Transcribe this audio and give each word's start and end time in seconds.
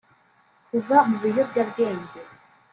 kuva 0.67 0.97
mu 1.09 1.17
biyobyabwenge 1.23 2.19